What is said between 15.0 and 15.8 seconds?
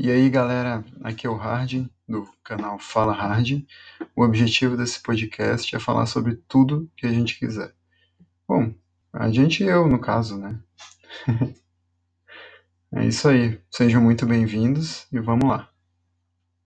e vamos lá.